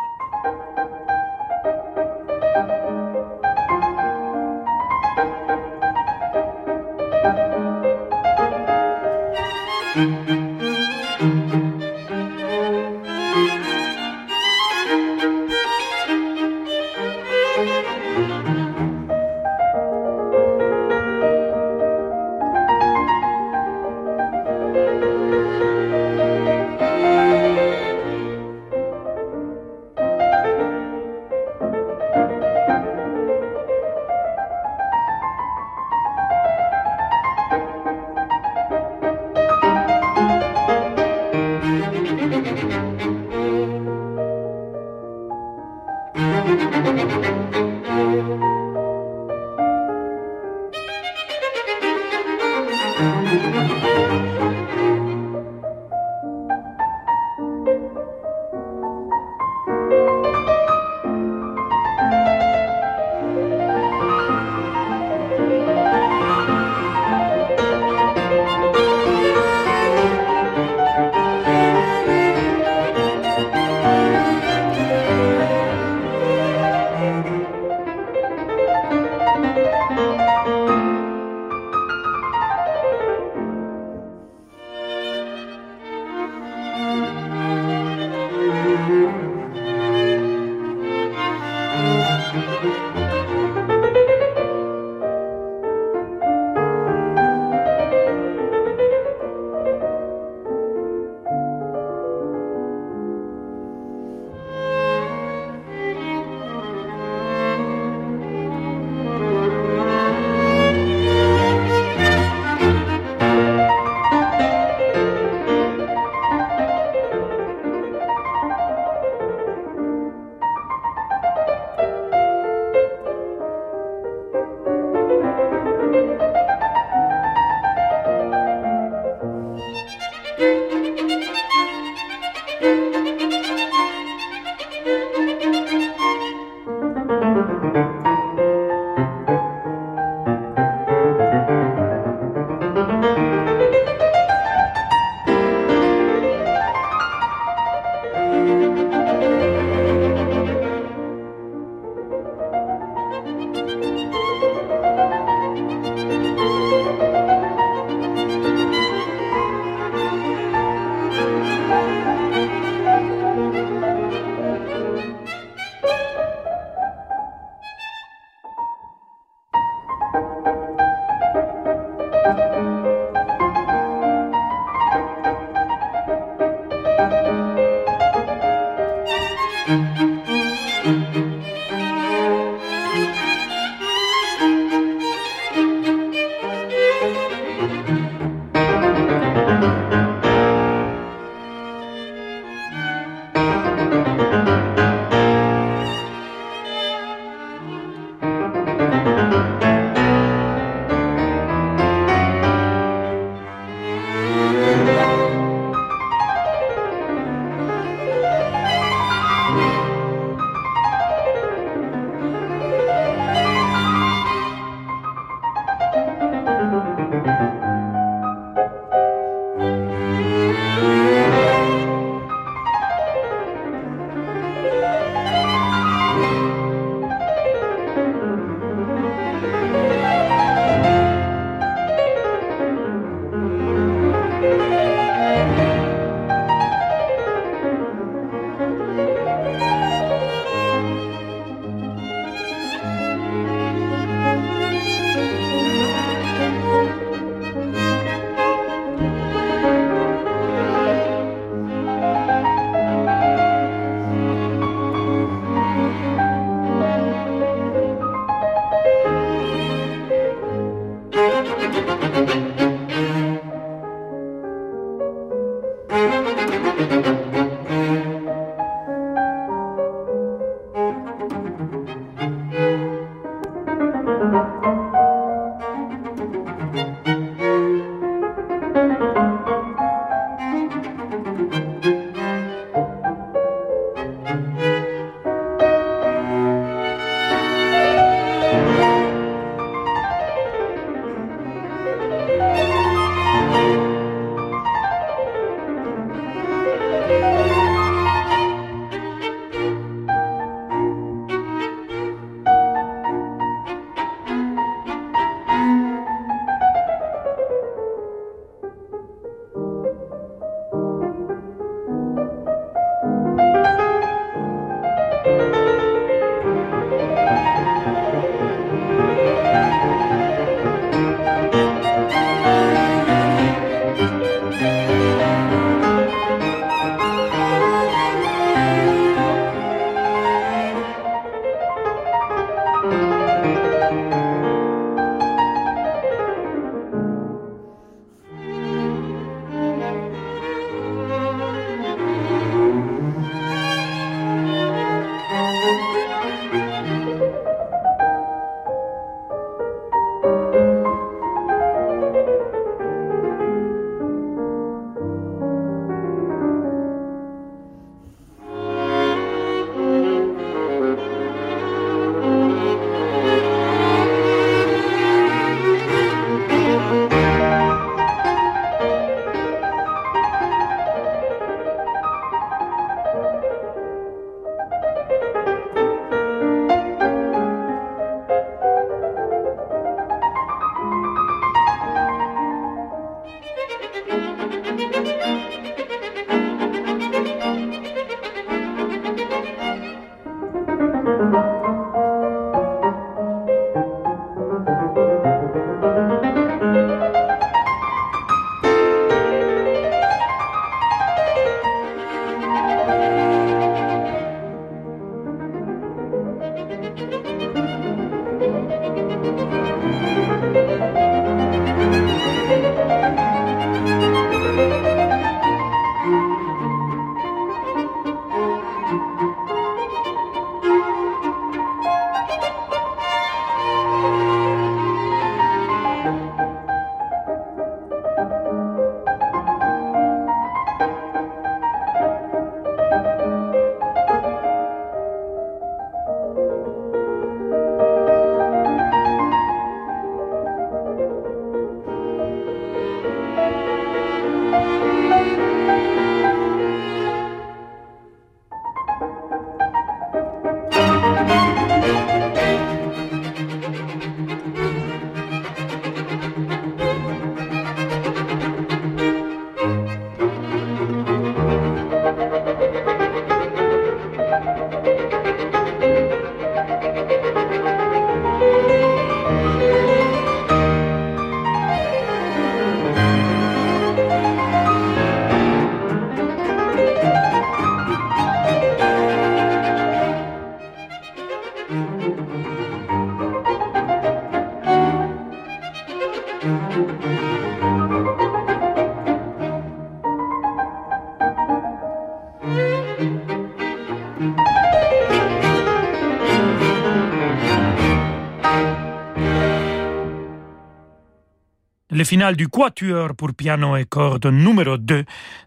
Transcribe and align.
Le 502.05 502.07
final 502.07 502.37
du 502.37 502.49
quatuor 502.49 503.15
pour 503.17 503.33
piano 503.33 503.79
et 503.79 503.87
cordes 503.87 504.27
numéro 504.27 504.77
2 504.77 505.05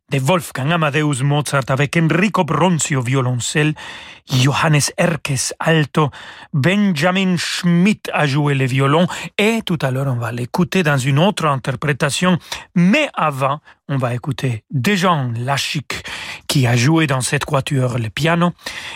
de 0.09 0.19
Wolfgang 0.19 0.71
Amadeus 0.71 1.21
Mozart 1.21 1.65
avec 1.67 1.97
Enrico 1.97 2.45
Bronzio 2.45 3.01
violoncelle, 3.01 3.75
Johannes 4.27 4.89
Erkes 4.97 5.53
alto, 5.59 6.09
Benjamin 6.53 7.35
Schmidt 7.37 8.09
a 8.11 8.25
joué 8.25 8.55
le 8.55 8.65
violon 8.65 9.05
et 9.37 9.61
tout 9.63 9.77
à 9.81 9.91
l'heure 9.91 10.07
on 10.07 10.15
va 10.15 10.31
l'écouter 10.31 10.81
dans 10.81 10.97
une 10.97 11.19
autre 11.19 11.45
interprétation. 11.45 12.39
Mais 12.73 13.07
avant, 13.13 13.59
on 13.87 13.97
va 13.97 14.15
écouter 14.15 14.63
Dejan 14.71 15.33
Lachic 15.37 16.03
qui 16.47 16.65
a 16.65 16.75
joué 16.75 17.05
dans 17.05 17.21
cette 17.21 17.45
quatuor 17.45 17.99
le 17.99 18.09
piano 18.09 18.53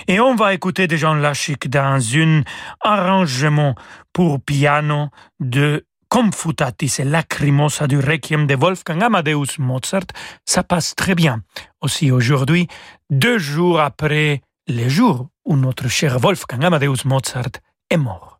et 0.08 0.20
on 0.20 0.36
va 0.36 0.56
écouter 0.56 0.88
Dejan 0.88 1.14
Lachic 1.14 1.70
dans 1.70 2.02
un 2.16 2.42
arrangement 2.82 3.76
pour 4.14 4.42
piano 4.42 5.10
de 5.40 5.86
Confutatis 6.12 7.00
et 7.00 7.06
Lacrimosa 7.06 7.88
du 7.88 7.98
Requiem 7.98 8.46
de 8.46 8.54
Wolfgang 8.54 9.02
Amadeus 9.02 9.60
Mozart, 9.60 10.08
ça 10.44 10.62
passe 10.62 10.94
très 10.94 11.16
bien. 11.16 11.42
Aussi 11.80 12.12
aujourd'hui, 12.12 12.68
deux 13.10 13.38
jours 13.38 13.80
après 13.80 14.42
le 14.68 14.90
jour 14.90 15.30
où 15.46 15.56
notre 15.56 15.88
cher 15.88 16.20
Wolfgang 16.20 16.66
Amadeus 16.66 17.06
Mozart 17.06 17.62
est 17.90 17.96
mort. 17.96 18.40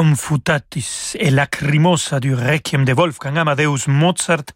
Confutatis 0.00 1.14
et 1.20 1.30
Lacrimosa 1.30 2.20
du 2.20 2.32
Requiem 2.34 2.86
de 2.86 2.94
Wolfgang 2.94 3.36
Amadeus 3.36 3.86
Mozart, 3.86 4.46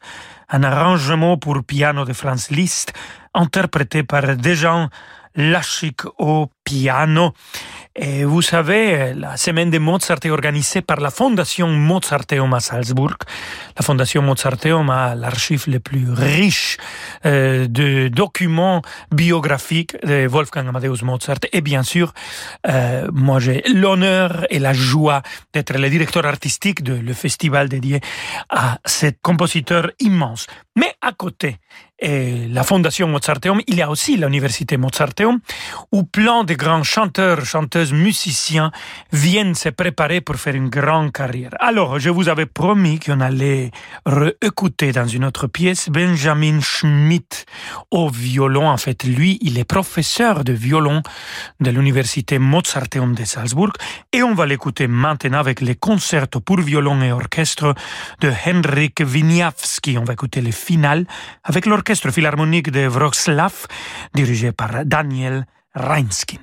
un 0.49 0.63
arrangement 0.63 1.37
pour 1.37 1.63
piano 1.63 2.07
de 2.07 2.15
Franz 2.15 2.49
Liszt, 2.51 2.95
interprété 3.35 4.05
par 4.05 4.39
Dejan 4.39 4.89
Lachik 5.37 6.07
au 6.17 6.51
piano. 6.65 7.35
Et 7.97 8.25
vous 8.25 8.43
savez, 8.43 9.15
la 9.15 9.37
semaine 9.37 9.71
de 9.71 9.79
Mozart 9.79 10.19
est 10.25 10.31
organisée 10.31 10.83
par 10.83 10.99
la 10.99 11.11
Fondation 11.11 11.69
Mozarteum 11.69 12.53
à 12.53 12.59
Salzburg. 12.59 13.19
La 13.77 13.83
Fondation 13.85 14.21
Mozarteum 14.21 14.91
a 14.91 15.15
l'archive 15.15 15.67
le 15.69 15.79
plus 15.79 16.11
riche 16.11 16.77
euh, 17.25 17.69
de 17.69 18.09
documents 18.09 18.83
biographiques 19.13 19.97
de 20.05 20.27
Wolfgang 20.27 20.67
Amadeus 20.67 21.05
Mozart. 21.05 21.39
Et 21.53 21.61
bien 21.61 21.85
sûr, 21.85 22.13
euh, 22.67 23.09
moi 23.13 23.39
j'ai 23.39 23.63
l'honneur 23.73 24.45
et 24.51 24.59
la 24.59 24.73
joie 24.73 25.23
d'être 25.53 25.79
le 25.79 25.89
directeur 25.89 26.27
artistique 26.27 26.83
de 26.83 26.95
le 26.95 27.13
festival 27.13 27.69
dédié 27.69 28.01
à 28.49 28.79
cet 28.85 29.23
compositeur 29.23 29.93
immense. 30.01 30.49
Mais 30.75 30.93
à 31.01 31.13
côté, 31.13 31.59
et 32.01 32.49
la 32.49 32.65
Fondation 32.65 33.07
Mozarteum, 33.07 33.61
il 33.69 33.77
y 33.77 33.83
a 33.83 33.89
aussi 33.89 34.17
l'Université 34.17 34.77
Mozarteum, 34.77 35.39
où 35.93 36.03
plein 36.03 36.43
de 36.43 36.55
grands 36.55 36.83
chanteurs, 36.83 37.45
chanteuses, 37.45 37.93
musiciens 37.93 38.73
viennent 39.13 39.55
se 39.55 39.69
préparer 39.69 40.21
pour 40.21 40.35
faire 40.35 40.57
une 40.57 40.71
grande 40.71 41.13
carrière. 41.13 41.51
Alors, 41.61 42.01
je 42.01 42.11
vous 42.11 42.29
avais 42.29 42.47
promis 42.47 42.99
qu'on 42.99 43.21
allait 43.21 43.71
réécouter 44.07 44.91
dans 44.91 45.07
une 45.07 45.25
autre 45.25 45.47
pièce 45.47 45.89
Benjamin 45.89 46.61
Schmidt 46.61 47.45
au 47.93 48.09
violon. 48.09 48.69
En 48.69 48.77
fait, 48.77 49.05
lui, 49.05 49.39
il 49.41 49.57
est 49.57 49.65
professeur 49.65 50.43
de 50.43 50.53
violon 50.53 51.01
de 51.61 51.71
l'Université 51.71 52.41
Mozarteum 52.41 53.15
de 53.15 53.25
Salzbourg, 53.25 53.73
et 54.13 54.25
on 54.25 54.35
va 54.35 54.47
l'écouter 54.47 54.89
maintenant 54.89 55.39
avec 55.39 55.61
les 55.61 55.77
concertos 55.77 56.41
pour 56.41 56.61
violon 56.61 57.01
et 57.03 57.13
orchestre 57.13 57.73
de 58.21 58.33
Henrik 58.47 59.01
Wieniawski. 59.01 59.97
On 59.97 60.05
va 60.05 60.15
écouter 60.15 60.41
le 60.41 60.51
final 60.51 61.07
avec 61.45 61.67
l'orchestre 61.67 61.84
l'orchestre 61.85 62.11
philharmonique 62.13 62.71
de 62.71 62.87
Wrocław, 62.87 63.67
dirigé 64.15 64.53
par 64.53 64.87
Daniel 64.87 65.45
Reinskin. 65.75 66.41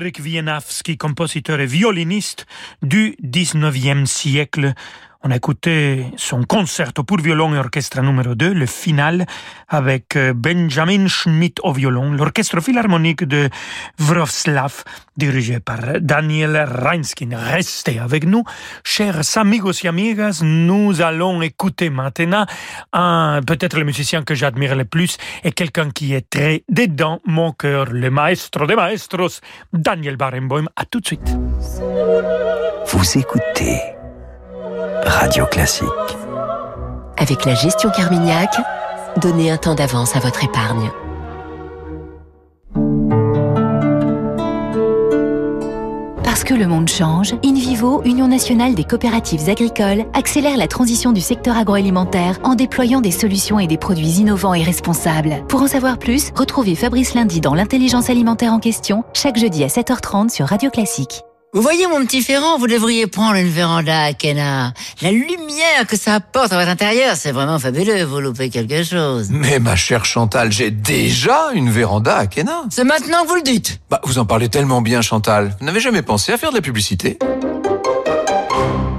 Henryk 0.00 0.20
Wieniawski, 0.22 0.96
compositeur 0.96 1.60
et 1.60 1.66
violoniste 1.66 2.46
du 2.80 3.16
19e 3.22 4.06
siècle, 4.06 4.72
on 5.22 5.30
a 5.30 5.36
écouté 5.36 6.06
son 6.16 6.44
concerto 6.44 7.04
pour 7.04 7.18
violon 7.18 7.54
et 7.54 7.58
orchestre 7.58 8.00
numéro 8.00 8.34
2, 8.34 8.54
le 8.54 8.64
final, 8.64 9.26
avec 9.68 10.16
euh, 10.16 10.32
Benjamin 10.34 11.08
Schmidt 11.08 11.60
au 11.62 11.72
violon, 11.72 12.12
l'orchestre 12.12 12.60
philharmonique 12.60 13.24
de 13.24 13.50
Wroclaw, 13.98 14.84
dirigé 15.18 15.60
par 15.60 15.78
Daniel 16.00 16.56
Reinskin. 16.66 17.28
Restez 17.34 17.98
avec 17.98 18.24
nous, 18.24 18.44
chers 18.82 19.20
amigos 19.36 19.84
et 19.84 19.88
amigas. 19.88 20.40
Nous 20.42 21.02
allons 21.02 21.42
écouter 21.42 21.90
maintenant 21.90 22.46
un, 22.94 23.40
peut-être 23.46 23.78
le 23.78 23.84
musicien 23.84 24.22
que 24.22 24.34
j'admire 24.34 24.74
le 24.74 24.86
plus 24.86 25.18
et 25.44 25.52
quelqu'un 25.52 25.90
qui 25.90 26.14
est 26.14 26.30
très 26.30 26.64
dedans 26.70 27.20
mon 27.26 27.52
cœur, 27.52 27.90
le 27.90 28.10
maestro 28.10 28.66
des 28.66 28.76
maestros, 28.76 29.42
Daniel 29.74 30.16
Barenboim. 30.16 30.64
À 30.76 30.86
tout 30.86 31.00
de 31.00 31.06
suite. 31.06 31.36
Vous 32.86 33.18
écoutez 33.18 33.99
Radio 35.06 35.46
Classique. 35.46 35.88
Avec 37.16 37.44
la 37.44 37.54
gestion 37.54 37.90
Carmignac, 37.90 38.50
donnez 39.20 39.50
un 39.50 39.56
temps 39.56 39.74
d'avance 39.74 40.16
à 40.16 40.20
votre 40.20 40.44
épargne. 40.44 40.90
Parce 46.22 46.44
que 46.44 46.54
le 46.54 46.66
monde 46.66 46.88
change, 46.88 47.34
InVivo, 47.44 48.02
Union 48.04 48.28
nationale 48.28 48.74
des 48.74 48.84
coopératives 48.84 49.48
agricoles, 49.48 50.06
accélère 50.14 50.56
la 50.56 50.68
transition 50.68 51.12
du 51.12 51.20
secteur 51.20 51.56
agroalimentaire 51.56 52.38
en 52.44 52.54
déployant 52.54 53.00
des 53.00 53.10
solutions 53.10 53.58
et 53.58 53.66
des 53.66 53.78
produits 53.78 54.20
innovants 54.20 54.54
et 54.54 54.62
responsables. 54.62 55.44
Pour 55.48 55.62
en 55.62 55.66
savoir 55.66 55.98
plus, 55.98 56.30
retrouvez 56.34 56.74
Fabrice 56.74 57.14
Lundi 57.14 57.40
dans 57.40 57.54
l'intelligence 57.54 58.10
alimentaire 58.10 58.52
en 58.52 58.60
question, 58.60 59.04
chaque 59.12 59.38
jeudi 59.38 59.64
à 59.64 59.68
7h30 59.68 60.30
sur 60.30 60.46
Radio 60.46 60.70
Classique. 60.70 61.22
Vous 61.52 61.62
voyez 61.62 61.88
mon 61.88 62.06
petit 62.06 62.22
Ferrand, 62.22 62.58
vous 62.58 62.68
devriez 62.68 63.08
prendre 63.08 63.34
une 63.34 63.48
véranda 63.48 64.04
à 64.04 64.12
Kena. 64.12 64.72
La 65.02 65.10
lumière 65.10 65.84
que 65.88 65.96
ça 65.96 66.14
apporte 66.14 66.52
à 66.52 66.56
votre 66.56 66.70
intérieur, 66.70 67.16
c'est 67.16 67.32
vraiment 67.32 67.58
fabuleux, 67.58 68.04
vous 68.04 68.20
loupez 68.20 68.50
quelque 68.50 68.84
chose. 68.84 69.30
Mais 69.30 69.58
ma 69.58 69.74
chère 69.74 70.04
Chantal, 70.04 70.52
j'ai 70.52 70.70
déjà 70.70 71.50
une 71.52 71.68
véranda 71.68 72.18
à 72.18 72.26
Kena. 72.28 72.62
C'est 72.70 72.84
maintenant 72.84 73.24
que 73.24 73.28
vous 73.30 73.34
le 73.34 73.42
dites. 73.42 73.80
Bah, 73.90 74.00
vous 74.04 74.18
en 74.18 74.26
parlez 74.26 74.48
tellement 74.48 74.80
bien, 74.80 75.02
Chantal. 75.02 75.56
Vous 75.58 75.66
n'avez 75.66 75.80
jamais 75.80 76.02
pensé 76.02 76.32
à 76.32 76.38
faire 76.38 76.50
de 76.50 76.56
la 76.56 76.62
publicité? 76.62 77.18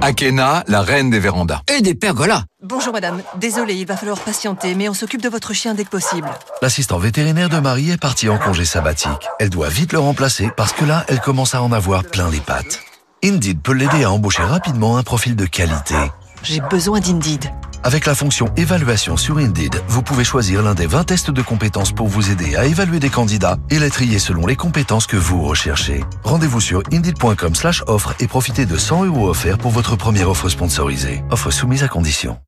Akena, 0.04 0.64
la 0.66 0.82
reine 0.82 1.10
des 1.10 1.20
vérandas. 1.20 1.60
Et 1.72 1.80
des 1.80 1.94
pergolas. 1.94 2.42
Bonjour 2.60 2.92
madame, 2.92 3.22
désolé, 3.36 3.74
il 3.74 3.86
va 3.86 3.96
falloir 3.96 4.18
patienter, 4.18 4.74
mais 4.74 4.88
on 4.88 4.94
s'occupe 4.94 5.22
de 5.22 5.28
votre 5.28 5.52
chien 5.52 5.74
dès 5.74 5.84
que 5.84 5.90
possible. 5.90 6.28
L'assistant 6.60 6.98
vétérinaire 6.98 7.48
de 7.48 7.60
Marie 7.60 7.92
est 7.92 8.00
parti 8.00 8.28
en 8.28 8.36
congé 8.36 8.64
sabbatique. 8.64 9.28
Elle 9.38 9.50
doit 9.50 9.68
vite 9.68 9.92
le 9.92 10.00
remplacer 10.00 10.50
parce 10.56 10.72
que 10.72 10.84
là, 10.84 11.04
elle 11.06 11.20
commence 11.20 11.54
à 11.54 11.62
en 11.62 11.70
avoir 11.70 12.02
plein 12.02 12.28
les 12.30 12.40
pattes. 12.40 12.80
Indeed 13.22 13.62
peut 13.62 13.74
l'aider 13.74 14.02
à 14.02 14.10
embaucher 14.10 14.42
rapidement 14.42 14.96
un 14.96 15.04
profil 15.04 15.36
de 15.36 15.46
qualité. 15.46 15.94
J'ai 16.42 16.60
besoin 16.62 16.98
d'Indeed. 16.98 17.52
Avec 17.84 18.06
la 18.06 18.14
fonction 18.14 18.46
évaluation 18.56 19.16
sur 19.16 19.38
Indeed, 19.38 19.74
vous 19.88 20.02
pouvez 20.02 20.22
choisir 20.22 20.62
l'un 20.62 20.74
des 20.74 20.86
20 20.86 21.02
tests 21.02 21.30
de 21.32 21.42
compétences 21.42 21.90
pour 21.90 22.06
vous 22.06 22.30
aider 22.30 22.54
à 22.54 22.64
évaluer 22.64 23.00
des 23.00 23.10
candidats 23.10 23.56
et 23.70 23.80
les 23.80 23.90
trier 23.90 24.20
selon 24.20 24.46
les 24.46 24.54
compétences 24.54 25.08
que 25.08 25.16
vous 25.16 25.42
recherchez. 25.42 26.04
Rendez-vous 26.22 26.60
sur 26.60 26.82
indeed.com 26.92 27.56
slash 27.56 27.82
offre 27.88 28.14
et 28.20 28.28
profitez 28.28 28.66
de 28.66 28.76
100 28.76 29.06
euros 29.06 29.28
offerts 29.28 29.58
pour 29.58 29.72
votre 29.72 29.96
première 29.96 30.30
offre 30.30 30.48
sponsorisée. 30.48 31.24
Offre 31.30 31.50
soumise 31.50 31.82
à 31.82 31.88
condition. 31.88 32.38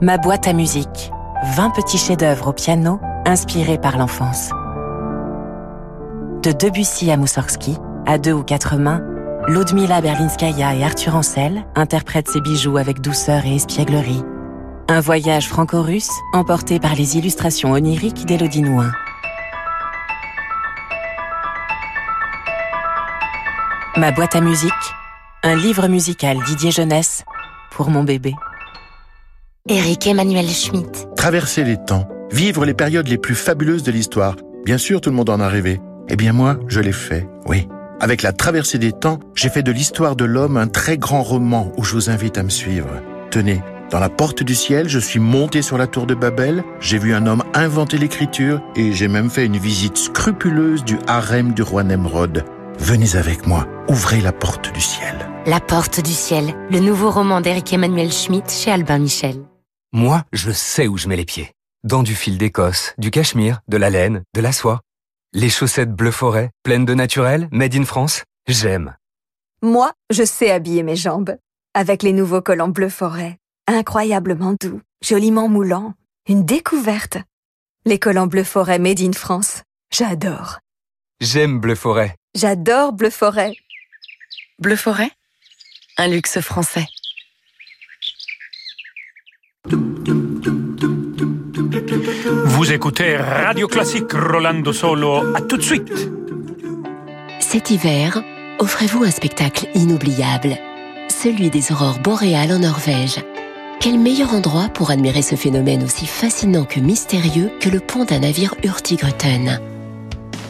Ma 0.00 0.16
boîte 0.16 0.46
à 0.46 0.52
musique. 0.52 1.10
20 1.56 1.70
petits 1.70 1.98
chefs-d'œuvre 1.98 2.48
au 2.48 2.52
piano 2.52 3.00
inspirés 3.26 3.78
par 3.78 3.98
l'enfance. 3.98 4.50
De 6.44 6.52
Debussy 6.52 7.10
à 7.10 7.16
Moussorgsky, 7.16 7.76
à 8.06 8.18
deux 8.18 8.32
ou 8.32 8.44
quatre 8.44 8.76
mains, 8.76 9.02
Ludmila 9.48 10.00
Berlinskaya 10.00 10.76
et 10.76 10.84
Arthur 10.84 11.16
Ancel 11.16 11.64
interprètent 11.74 12.28
ces 12.28 12.40
bijoux 12.40 12.76
avec 12.76 13.00
douceur 13.00 13.44
et 13.44 13.56
espièglerie. 13.56 14.22
Un 14.88 15.00
voyage 15.00 15.48
franco-russe 15.48 16.10
emporté 16.32 16.78
par 16.78 16.94
les 16.94 17.16
illustrations 17.16 17.72
oniriques 17.72 18.24
d'Élodie 18.24 18.62
Nouin. 18.62 18.92
Ma 23.96 24.12
boîte 24.12 24.36
à 24.36 24.40
musique, 24.40 24.72
un 25.42 25.56
livre 25.56 25.88
musical 25.88 26.38
Didier 26.46 26.70
Jeunesse 26.70 27.24
pour 27.72 27.90
mon 27.90 28.04
bébé. 28.04 28.34
Eric 29.68 30.06
Emmanuel 30.06 30.48
Schmitt. 30.48 31.08
Traverser 31.16 31.64
les 31.64 31.78
temps, 31.78 32.08
vivre 32.30 32.64
les 32.64 32.74
périodes 32.74 33.08
les 33.08 33.18
plus 33.18 33.34
fabuleuses 33.34 33.82
de 33.82 33.90
l'histoire. 33.90 34.36
Bien 34.64 34.78
sûr, 34.78 35.00
tout 35.00 35.10
le 35.10 35.16
monde 35.16 35.30
en 35.30 35.40
a 35.40 35.48
rêvé. 35.48 35.80
Eh 36.08 36.14
bien 36.14 36.32
moi, 36.32 36.58
je 36.68 36.78
l'ai 36.78 36.92
fait, 36.92 37.28
oui. 37.46 37.66
Avec 38.02 38.22
la 38.22 38.32
traversée 38.32 38.80
des 38.80 38.90
temps, 38.90 39.20
j'ai 39.36 39.48
fait 39.48 39.62
de 39.62 39.70
l'histoire 39.70 40.16
de 40.16 40.24
l'homme 40.24 40.56
un 40.56 40.66
très 40.66 40.98
grand 40.98 41.22
roman 41.22 41.70
où 41.76 41.84
je 41.84 41.92
vous 41.94 42.10
invite 42.10 42.36
à 42.36 42.42
me 42.42 42.48
suivre. 42.48 42.88
Tenez, 43.30 43.62
dans 43.92 44.00
la 44.00 44.08
porte 44.08 44.42
du 44.42 44.56
ciel, 44.56 44.88
je 44.88 44.98
suis 44.98 45.20
monté 45.20 45.62
sur 45.62 45.78
la 45.78 45.86
tour 45.86 46.04
de 46.08 46.16
Babel, 46.16 46.64
j'ai 46.80 46.98
vu 46.98 47.14
un 47.14 47.28
homme 47.28 47.44
inventer 47.54 47.98
l'écriture 47.98 48.60
et 48.74 48.90
j'ai 48.90 49.06
même 49.06 49.30
fait 49.30 49.46
une 49.46 49.56
visite 49.56 49.96
scrupuleuse 49.96 50.82
du 50.82 50.98
harem 51.06 51.54
du 51.54 51.62
roi 51.62 51.84
Nemrod. 51.84 52.44
Venez 52.80 53.14
avec 53.14 53.46
moi, 53.46 53.68
ouvrez 53.88 54.20
la 54.20 54.32
porte 54.32 54.74
du 54.74 54.80
ciel. 54.80 55.14
La 55.46 55.60
porte 55.60 56.00
du 56.00 56.12
ciel, 56.12 56.56
le 56.72 56.80
nouveau 56.80 57.08
roman 57.08 57.40
d'Eric 57.40 57.72
Emmanuel 57.72 58.10
Schmitt 58.10 58.50
chez 58.50 58.72
Albin 58.72 58.98
Michel. 58.98 59.36
Moi, 59.92 60.24
je 60.32 60.50
sais 60.50 60.88
où 60.88 60.98
je 60.98 61.06
mets 61.06 61.16
les 61.16 61.24
pieds. 61.24 61.52
Dans 61.84 62.02
du 62.02 62.16
fil 62.16 62.36
d'Écosse, 62.36 62.94
du 62.98 63.12
cachemire, 63.12 63.60
de 63.68 63.76
la 63.76 63.90
laine, 63.90 64.24
de 64.34 64.40
la 64.40 64.50
soie. 64.50 64.80
Les 65.34 65.48
chaussettes 65.48 65.94
bleu 65.94 66.10
forêt, 66.10 66.50
pleines 66.62 66.84
de 66.84 66.92
naturel, 66.92 67.48
made 67.52 67.74
in 67.74 67.86
France, 67.86 68.22
j'aime. 68.46 68.94
Moi, 69.62 69.92
je 70.10 70.24
sais 70.24 70.50
habiller 70.50 70.82
mes 70.82 70.96
jambes. 70.96 71.38
Avec 71.72 72.02
les 72.02 72.12
nouveaux 72.12 72.42
collants 72.42 72.68
bleu 72.68 72.90
forêt. 72.90 73.38
Incroyablement 73.66 74.54
doux, 74.60 74.82
joliment 75.02 75.48
moulants. 75.48 75.94
Une 76.28 76.44
découverte. 76.44 77.16
Les 77.86 77.98
collants 77.98 78.26
bleu 78.26 78.44
forêt 78.44 78.78
made 78.78 79.00
in 79.00 79.14
France. 79.14 79.62
J'adore. 79.90 80.58
J'aime 81.22 81.60
bleu 81.60 81.76
forêt. 81.76 82.14
J'adore 82.34 82.92
bleu 82.92 83.08
forêt. 83.08 83.54
Bleu 84.58 84.76
forêt? 84.76 85.10
Un 85.96 86.08
luxe 86.08 86.40
français. 86.40 86.86
Vous 92.62 92.70
écoutez 92.70 93.16
Radio 93.16 93.66
Classique 93.66 94.12
Rolando 94.12 94.72
Solo. 94.72 95.34
À 95.34 95.40
tout 95.40 95.56
de 95.56 95.62
suite. 95.62 95.92
Cet 97.40 97.72
hiver, 97.72 98.22
offrez-vous 98.60 99.02
un 99.02 99.10
spectacle 99.10 99.66
inoubliable, 99.74 100.56
celui 101.08 101.50
des 101.50 101.72
aurores 101.72 101.98
boréales 101.98 102.52
en 102.52 102.60
Norvège. 102.60 103.16
Quel 103.80 103.98
meilleur 103.98 104.32
endroit 104.32 104.68
pour 104.68 104.92
admirer 104.92 105.22
ce 105.22 105.34
phénomène 105.34 105.82
aussi 105.82 106.06
fascinant 106.06 106.64
que 106.64 106.78
mystérieux 106.78 107.50
que 107.60 107.68
le 107.68 107.80
pont 107.80 108.04
d'un 108.04 108.20
navire 108.20 108.54
Hurtigruten? 108.62 109.58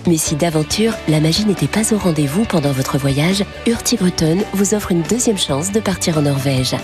Mais 0.06 0.18
si 0.18 0.36
d'aventure, 0.36 0.92
la 1.08 1.18
magie 1.18 1.46
n'était 1.46 1.66
pas 1.66 1.94
au 1.94 1.96
rendez-vous 1.96 2.44
pendant 2.44 2.72
votre 2.72 2.98
voyage, 2.98 3.42
Hurtigruten 3.66 4.44
vous 4.52 4.74
offre 4.74 4.92
une 4.92 5.00
deuxième 5.00 5.38
chance 5.38 5.72
de 5.72 5.80
partir 5.80 6.18
en 6.18 6.22
Norvège. 6.22 6.76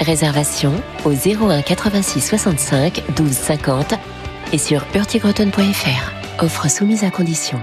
Réservation 0.00 0.72
au 1.04 1.12
01 1.12 1.62
86 1.62 2.20
65 2.22 3.04
12 3.14 3.30
50 3.30 3.94
et 4.52 4.58
sur 4.58 4.84
hurtigruten.fr. 4.94 6.42
Offre 6.42 6.70
soumise 6.70 7.04
à 7.04 7.10
condition. 7.10 7.58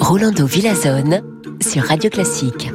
Rolando 0.00 0.46
Villazone 0.46 1.22
sur 1.60 1.84
Radio 1.84 2.10
Classique. 2.10 2.70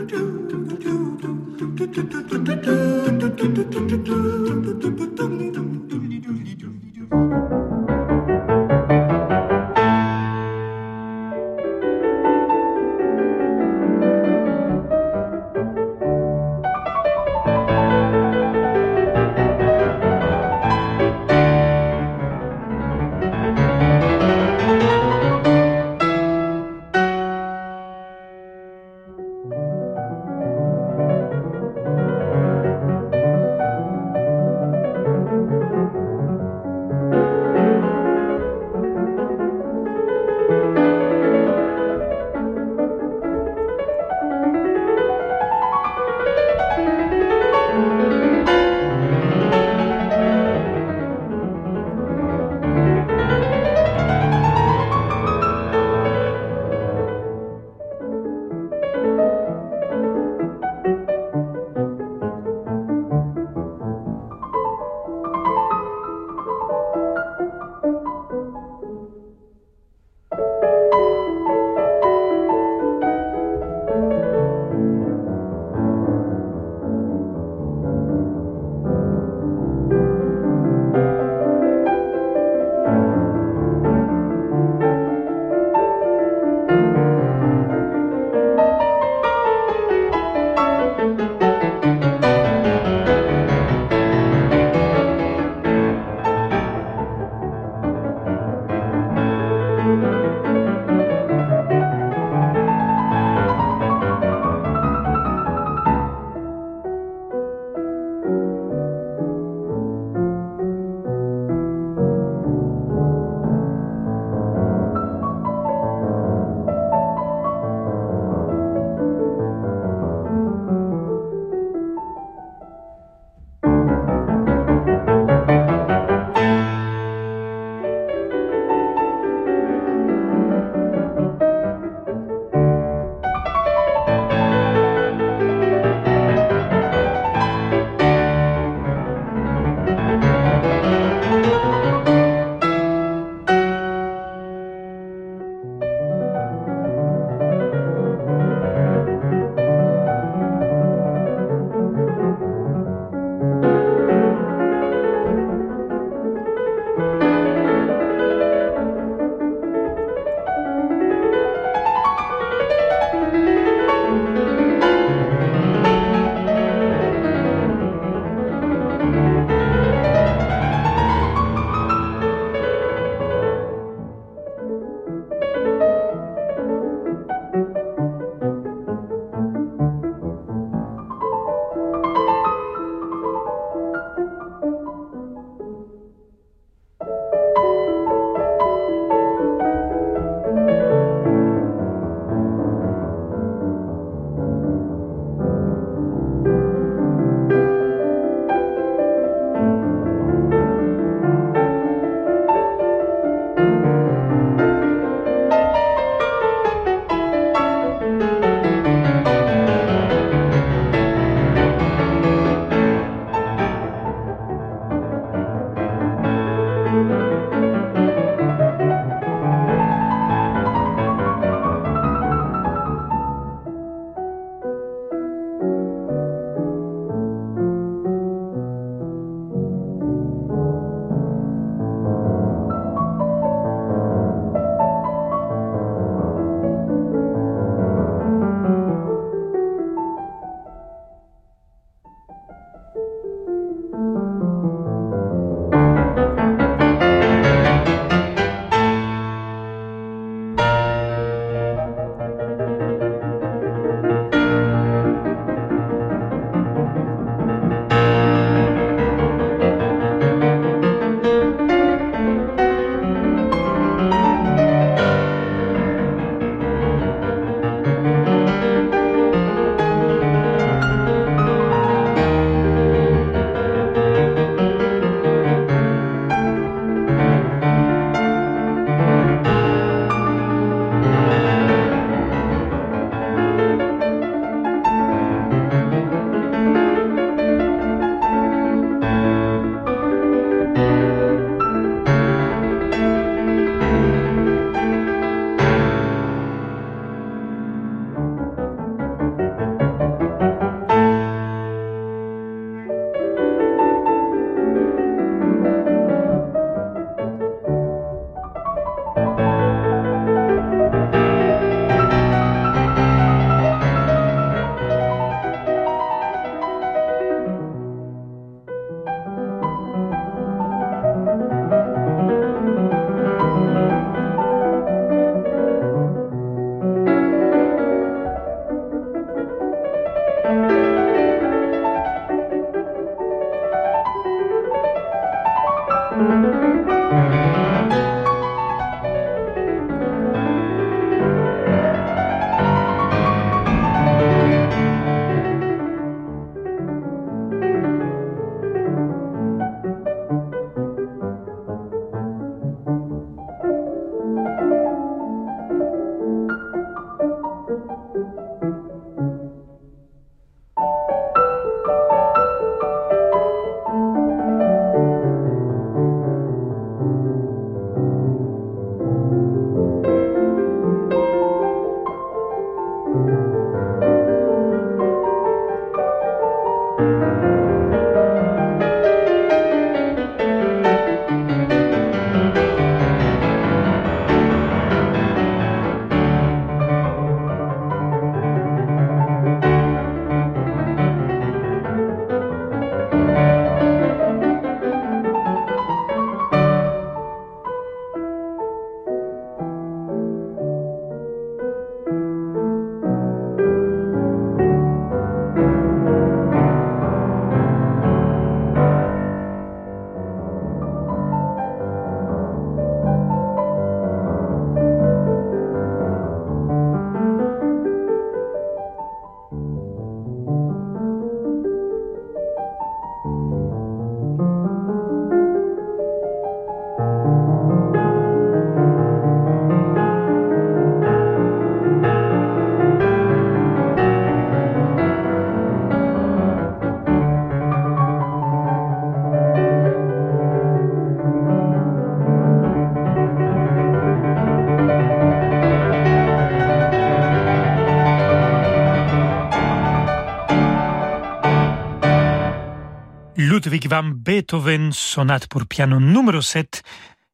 Van 453.87 454.03
Beethoven, 454.03 454.91
sonate 454.91 455.47
pour 455.47 455.65
piano 455.65 455.99
numéro 455.99 456.41
7. 456.41 456.81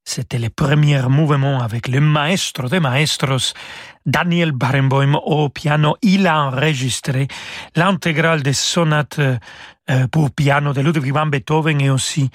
C'était 0.03 0.39
le 0.39 0.49
premier 0.49 1.01
mouvement 1.07 1.61
avec 1.61 1.87
le 1.87 1.99
maestro 1.99 2.67
de 2.67 2.79
maestros, 2.79 3.53
Daniel 4.05 4.51
Barenboim 4.51 5.15
au 5.15 5.49
piano. 5.49 5.97
Il 6.01 6.25
a 6.27 6.41
enregistré 6.41 7.27
l'intégrale 7.75 8.41
des 8.41 8.53
sonates 8.53 9.19
pour 10.11 10.31
piano 10.31 10.73
de 10.73 10.81
Ludwig 10.81 11.11
van 11.11 11.25
Beethoven 11.25 11.81
et 11.81 11.89
aussi 11.89 12.29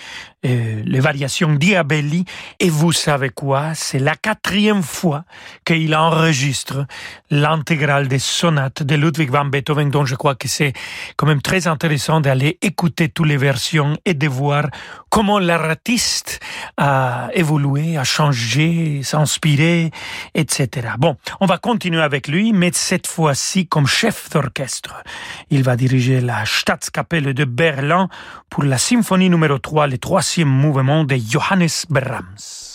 euh, 0.44 0.82
les 0.84 1.00
variations 1.00 1.54
Diabelli. 1.54 2.24
Et 2.60 2.68
vous 2.68 2.92
savez 2.92 3.30
quoi? 3.30 3.74
C'est 3.74 3.98
la 3.98 4.14
quatrième 4.14 4.82
fois 4.82 5.24
qu'il 5.64 5.94
enregistre 5.94 6.86
l'intégrale 7.30 8.08
des 8.08 8.18
sonates 8.18 8.82
de 8.82 8.94
Ludwig 8.94 9.30
van 9.30 9.46
Beethoven, 9.46 9.90
dont 9.90 10.04
je 10.04 10.14
crois 10.14 10.34
que 10.34 10.48
c'est 10.48 10.74
quand 11.16 11.26
même 11.26 11.40
très 11.40 11.66
intéressant 11.66 12.20
d'aller 12.20 12.58
écouter 12.60 13.08
toutes 13.08 13.28
les 13.28 13.38
versions 13.38 13.96
et 14.04 14.12
de 14.12 14.28
voir 14.28 14.66
comment 15.08 15.38
l'artiste 15.38 16.40
a 16.76 17.30
évolué, 17.32 17.96
a 17.96 18.04
changé, 18.04 19.02
s'inspiré, 19.02 19.92
etc. 20.34 20.88
Bon, 20.98 21.16
on 21.40 21.46
va 21.46 21.56
continuer 21.56 22.02
avec 22.02 22.28
lui, 22.28 22.52
mais 22.52 22.70
cette 22.74 23.06
fois-ci 23.06 23.66
comme 23.66 23.86
chef 23.86 24.28
d'orchestre. 24.30 25.02
Il 25.50 25.62
va 25.62 25.76
diriger 25.76 26.20
la 26.20 26.44
Staatskapelle 26.44 27.32
de 27.32 27.43
Berlin 27.44 28.08
pour 28.50 28.64
la 28.64 28.78
symphonie 28.78 29.30
numéro 29.30 29.58
3, 29.58 29.86
le 29.86 29.98
troisième 29.98 30.48
mouvement 30.48 31.04
de 31.04 31.16
Johannes 31.16 31.68
Brahms. 31.88 32.73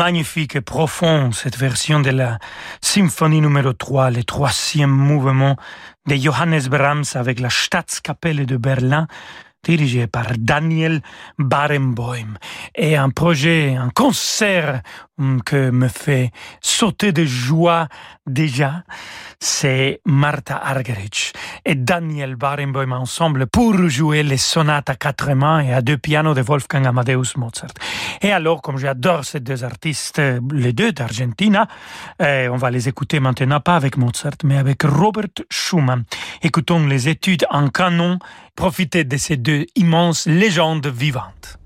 Magnifique 0.00 0.56
et 0.56 0.62
profond, 0.62 1.30
cette 1.30 1.58
version 1.58 2.00
de 2.00 2.08
la 2.08 2.38
symphonie 2.80 3.42
numéro 3.42 3.74
3, 3.74 4.10
le 4.10 4.24
troisième 4.24 4.88
mouvement 4.88 5.56
de 6.06 6.16
Johannes 6.16 6.68
Brahms 6.70 7.04
avec 7.16 7.38
la 7.38 7.50
Staatskapelle 7.50 8.46
de 8.46 8.56
Berlin, 8.56 9.08
dirigé 9.62 10.06
par 10.06 10.28
Daniel 10.38 11.02
Barenboim. 11.38 12.38
Et 12.74 12.96
un 12.96 13.10
projet, 13.10 13.76
un 13.76 13.90
concert 13.90 14.80
que 15.44 15.70
me 15.70 15.88
fait 15.88 16.30
sauter 16.60 17.12
de 17.12 17.24
joie 17.24 17.88
déjà, 18.26 18.84
c'est 19.38 20.00
Martha 20.04 20.56
Argerich 20.56 21.32
et 21.64 21.74
Daniel 21.74 22.36
Barenboim 22.36 22.92
ensemble 22.92 23.46
pour 23.46 23.76
jouer 23.88 24.22
les 24.22 24.36
sonates 24.36 24.90
à 24.90 24.94
quatre 24.94 25.32
mains 25.34 25.60
et 25.60 25.72
à 25.72 25.82
deux 25.82 25.98
pianos 25.98 26.34
de 26.34 26.42
Wolfgang 26.42 26.86
Amadeus 26.86 27.36
Mozart. 27.36 27.74
Et 28.22 28.32
alors, 28.32 28.62
comme 28.62 28.78
j'adore 28.78 29.24
ces 29.24 29.40
deux 29.40 29.64
artistes, 29.64 30.20
les 30.52 30.72
deux 30.72 30.92
d'Argentina, 30.92 31.66
eh, 32.22 32.48
on 32.50 32.56
va 32.56 32.70
les 32.70 32.88
écouter 32.88 33.20
maintenant, 33.20 33.60
pas 33.60 33.76
avec 33.76 33.96
Mozart, 33.96 34.38
mais 34.44 34.58
avec 34.58 34.82
Robert 34.82 35.28
Schumann. 35.50 36.04
Écoutons 36.42 36.86
les 36.86 37.08
études 37.08 37.46
en 37.50 37.68
canon, 37.68 38.18
profitez 38.56 39.04
de 39.04 39.16
ces 39.16 39.36
deux 39.36 39.66
immenses 39.76 40.26
légendes 40.26 40.86
vivantes. 40.86 41.58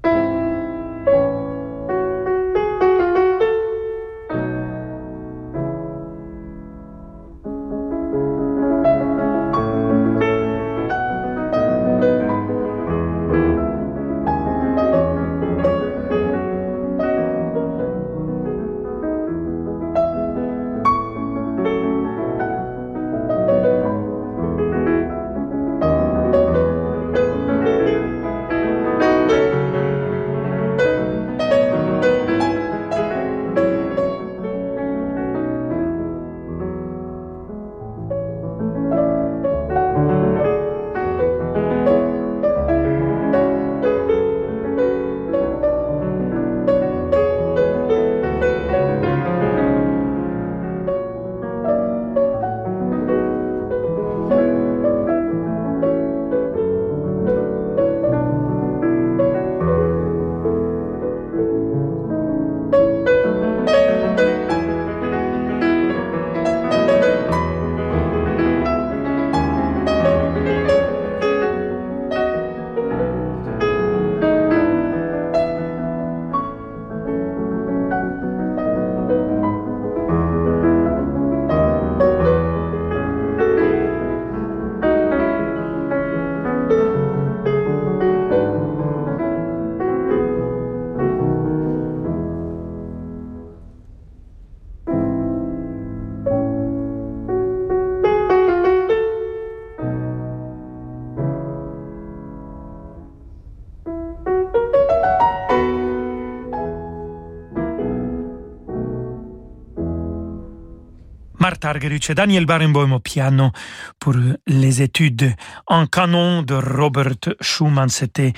Et 111.77 112.15
Daniel 112.15 112.47
Barenboim 112.47 112.93
au 112.93 113.01
piano 113.01 113.51
pour 113.99 114.15
les 114.47 114.81
études 114.81 115.35
en 115.67 115.87
canon 115.87 116.43
de 116.43 116.55
Robert 116.55 117.35
Schumann. 117.41 117.89
C'était 117.89 118.33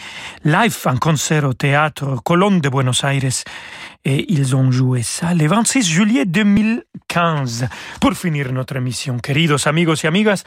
live 0.45 0.75
en 0.87 0.97
concert 0.97 1.45
au 1.45 1.53
théâtre 1.53 2.17
Colón 2.25 2.61
de 2.61 2.71
Buenos 2.71 3.05
Aires 3.05 3.45
et 4.07 4.33
ils 4.33 4.57
ont 4.57 4.71
joué 4.71 5.03
ça 5.03 5.35
le 5.35 5.47
26 5.47 5.83
juillet 5.83 6.25
2015. 6.25 7.69
Pour 8.01 8.15
finir 8.15 8.53
notre 8.53 8.77
émission, 8.77 9.19
queridos 9.19 9.69
amigos 9.69 9.97
et 10.03 10.07
amigas, 10.07 10.45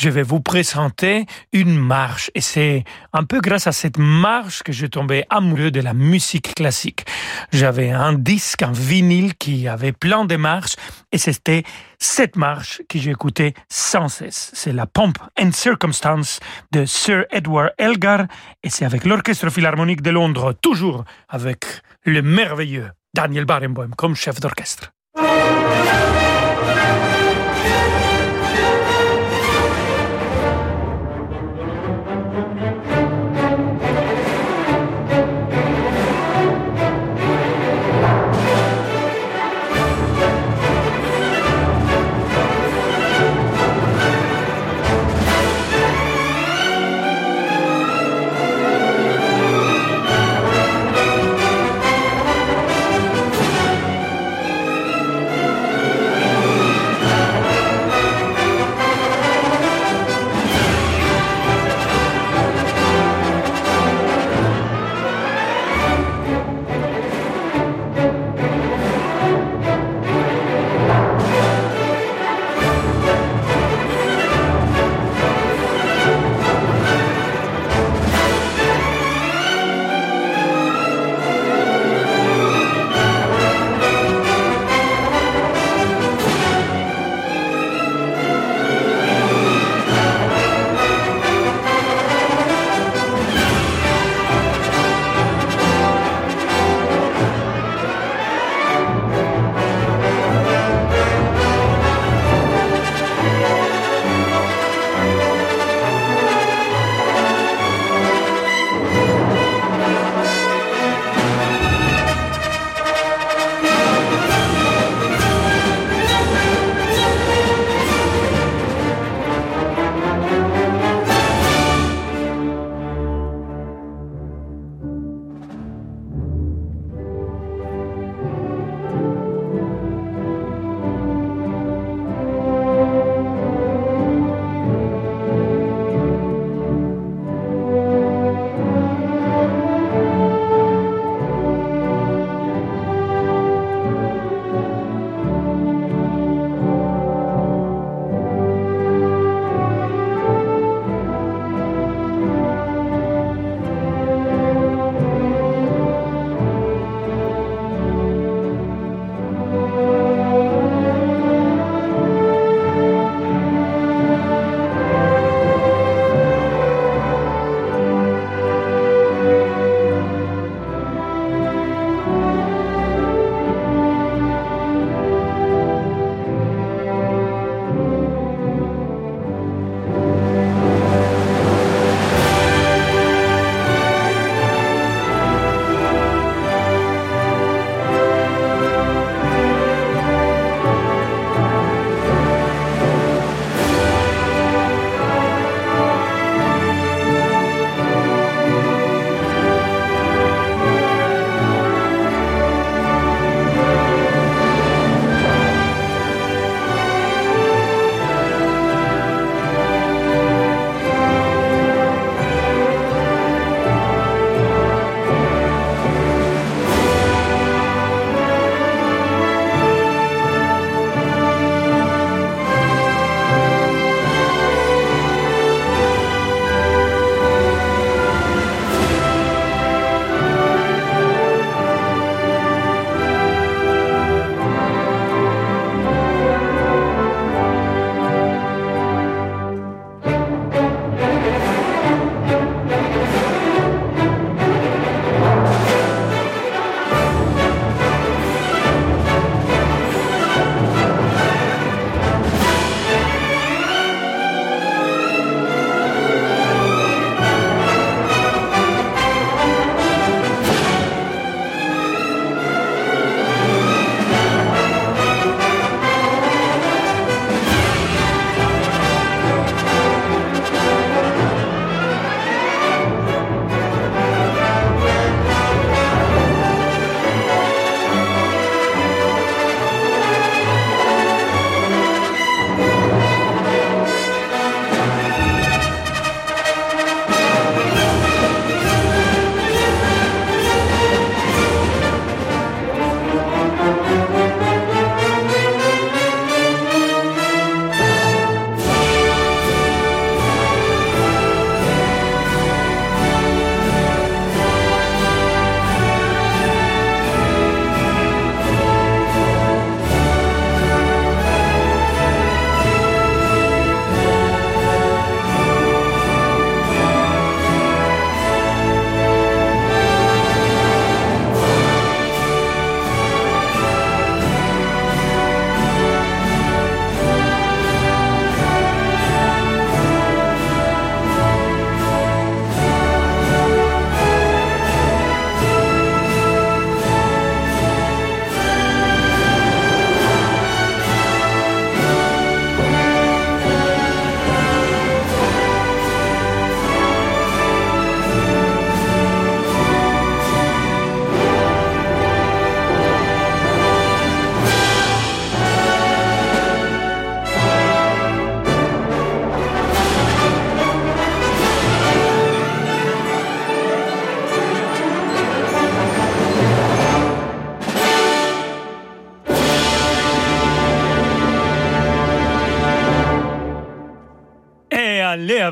je 0.00 0.08
vais 0.08 0.22
vous 0.22 0.40
présenter 0.40 1.26
une 1.52 1.78
marche 1.78 2.30
et 2.34 2.40
c'est 2.40 2.84
un 3.12 3.24
peu 3.24 3.38
grâce 3.40 3.66
à 3.66 3.72
cette 3.72 3.98
marche 3.98 4.62
que 4.62 4.72
j'ai 4.72 4.88
tombé 4.88 5.24
amoureux 5.28 5.70
de 5.70 5.80
la 5.80 5.92
musique 5.92 6.54
classique. 6.54 7.04
J'avais 7.52 7.90
un 7.90 8.14
disque, 8.14 8.62
un 8.62 8.72
vinyle 8.72 9.34
qui 9.34 9.68
avait 9.68 9.92
plein 9.92 10.24
de 10.24 10.36
marches 10.36 10.76
et 11.12 11.18
c'était 11.18 11.64
cette 11.98 12.36
marche 12.36 12.80
que 12.88 12.98
j'ai 12.98 13.10
écoutée 13.10 13.52
sans 13.68 14.08
cesse. 14.08 14.50
C'est 14.54 14.72
la 14.72 14.86
Pomp 14.86 15.12
and 15.38 15.52
Circumstance 15.52 16.40
de 16.72 16.86
Sir 16.86 17.26
Edward 17.30 17.72
Elgar 17.76 18.24
et 18.62 18.70
c'est 18.70 18.86
avec 18.86 19.04
l'Orchestre 19.04 19.50
Philharmonique 19.50 20.00
de 20.00 20.10
Londres, 20.10 20.54
toujours 20.62 21.04
avec 21.28 21.66
le 22.04 22.22
merveilleux 22.22 22.88
Daniel 23.12 23.44
Barenboim 23.44 23.90
comme 23.98 24.16
chef 24.16 24.40
d'orchestre. 24.40 24.92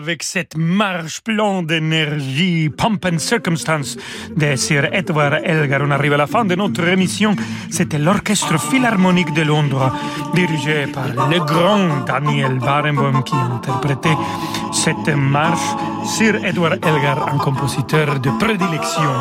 Avec 0.08 0.22
cette 0.22 0.56
marche 0.56 1.20
pleine 1.20 1.66
d'énergie, 1.66 2.70
Pump 2.70 3.04
and 3.04 3.18
Circumstance 3.18 3.98
de 4.34 4.56
Sir 4.56 4.88
Edward 4.90 5.42
Elgar. 5.44 5.82
On 5.84 5.90
arrive 5.90 6.14
à 6.14 6.16
la 6.16 6.26
fin 6.26 6.46
de 6.46 6.54
notre 6.54 6.88
émission. 6.88 7.36
C'était 7.70 7.98
l'Orchestre 7.98 8.58
Philharmonique 8.58 9.34
de 9.34 9.42
Londres, 9.42 9.92
dirigé 10.34 10.86
par 10.86 11.08
le 11.08 11.38
grand 11.40 12.06
Daniel 12.06 12.58
Barenboim 12.58 13.20
qui 13.22 13.34
interprétait 13.34 14.16
cette 14.72 15.14
marche. 15.14 15.76
Sir 16.06 16.42
Edward 16.42 16.82
Elgar, 16.82 17.28
un 17.34 17.36
compositeur 17.36 18.18
de 18.18 18.30
prédilection. 18.38 19.12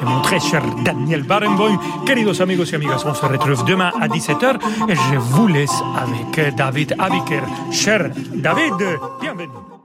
Et 0.00 0.04
mon 0.04 0.20
très 0.20 0.38
cher 0.38 0.62
Daniel 0.84 1.24
Barenboim, 1.24 1.76
queridos 2.06 2.40
amigos 2.40 2.70
y 2.70 2.76
amigas, 2.76 3.02
on 3.04 3.14
se 3.14 3.26
retrouve 3.26 3.64
demain 3.64 3.90
à 4.00 4.06
17h 4.06 4.60
et 4.88 4.94
je 4.94 5.18
vous 5.18 5.48
laisse 5.48 5.82
avec 5.96 6.54
David 6.54 6.94
Abiker. 7.00 7.42
Cher 7.72 8.12
David, 8.36 8.74
bienvenue. 9.20 9.75